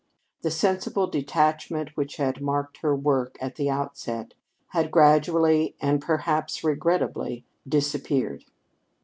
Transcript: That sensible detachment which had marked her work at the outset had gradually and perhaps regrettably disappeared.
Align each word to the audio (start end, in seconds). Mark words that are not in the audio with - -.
That 0.41 0.49
sensible 0.49 1.05
detachment 1.05 1.95
which 1.95 2.15
had 2.17 2.41
marked 2.41 2.77
her 2.77 2.95
work 2.95 3.37
at 3.39 3.53
the 3.53 3.69
outset 3.69 4.33
had 4.69 4.89
gradually 4.89 5.75
and 5.79 6.01
perhaps 6.01 6.63
regrettably 6.63 7.45
disappeared. 7.67 8.45